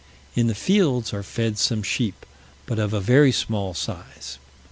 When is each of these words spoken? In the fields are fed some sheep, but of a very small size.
In 0.35 0.47
the 0.47 0.55
fields 0.55 1.13
are 1.13 1.21
fed 1.21 1.59
some 1.59 1.83
sheep, 1.83 2.25
but 2.65 2.79
of 2.79 2.91
a 2.91 2.99
very 2.99 3.31
small 3.31 3.75
size. 3.75 4.39